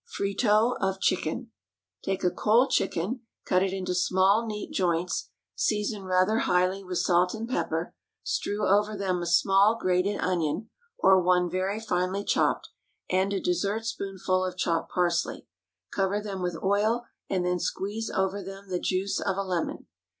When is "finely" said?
11.79-12.23